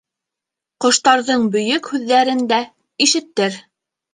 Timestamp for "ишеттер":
3.07-3.63